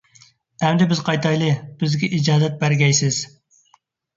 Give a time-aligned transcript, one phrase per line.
[0.67, 1.51] ئەمدى بىز قايتايلى،
[1.83, 3.21] بىزگە ئىجازەت بەرگەيسىز؟!